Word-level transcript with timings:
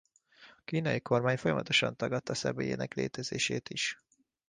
A 0.57 0.61
kínai 0.65 0.99
kormány 1.01 1.37
folyamatosan 1.37 1.95
tagadta 1.95 2.33
személyének 2.35 2.93
létezését 2.93 3.69
is. 3.69 3.97